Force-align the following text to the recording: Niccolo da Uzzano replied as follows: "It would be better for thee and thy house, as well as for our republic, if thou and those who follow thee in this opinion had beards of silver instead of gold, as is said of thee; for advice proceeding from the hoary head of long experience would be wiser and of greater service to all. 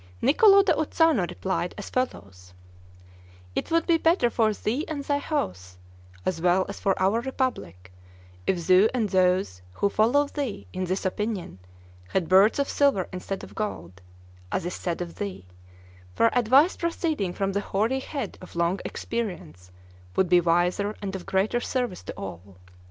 Niccolo 0.19 0.63
da 0.63 0.73
Uzzano 0.73 1.27
replied 1.29 1.75
as 1.77 1.91
follows: 1.91 2.55
"It 3.53 3.69
would 3.69 3.85
be 3.85 3.99
better 3.99 4.31
for 4.31 4.51
thee 4.51 4.83
and 4.87 5.03
thy 5.03 5.19
house, 5.19 5.77
as 6.25 6.41
well 6.41 6.65
as 6.67 6.79
for 6.79 6.99
our 6.99 7.21
republic, 7.21 7.93
if 8.47 8.65
thou 8.65 8.87
and 8.95 9.09
those 9.09 9.61
who 9.73 9.89
follow 9.89 10.25
thee 10.25 10.65
in 10.73 10.85
this 10.85 11.05
opinion 11.05 11.59
had 12.07 12.27
beards 12.27 12.57
of 12.57 12.67
silver 12.67 13.07
instead 13.13 13.43
of 13.43 13.53
gold, 13.53 14.01
as 14.51 14.65
is 14.65 14.73
said 14.73 15.03
of 15.03 15.19
thee; 15.19 15.45
for 16.15 16.35
advice 16.35 16.75
proceeding 16.75 17.31
from 17.31 17.51
the 17.51 17.61
hoary 17.61 17.99
head 17.99 18.39
of 18.41 18.55
long 18.55 18.79
experience 18.83 19.69
would 20.15 20.29
be 20.29 20.41
wiser 20.41 20.95
and 21.03 21.15
of 21.15 21.27
greater 21.27 21.59
service 21.59 22.01
to 22.01 22.13
all. 22.13 22.57